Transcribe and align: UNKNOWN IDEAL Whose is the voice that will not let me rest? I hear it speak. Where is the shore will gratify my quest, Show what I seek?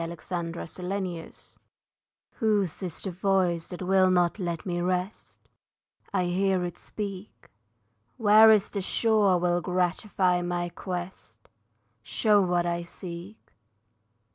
UNKNOWN 0.03 0.57
IDEAL 0.57 1.29
Whose 2.39 2.81
is 2.81 3.01
the 3.03 3.11
voice 3.11 3.67
that 3.67 3.83
will 3.83 4.09
not 4.09 4.39
let 4.39 4.65
me 4.65 4.81
rest? 4.81 5.39
I 6.11 6.23
hear 6.25 6.63
it 6.65 6.75
speak. 6.79 7.51
Where 8.17 8.49
is 8.49 8.71
the 8.71 8.81
shore 8.81 9.37
will 9.37 9.61
gratify 9.61 10.41
my 10.41 10.69
quest, 10.69 11.47
Show 12.01 12.41
what 12.41 12.65
I 12.65 12.81
seek? 12.81 13.53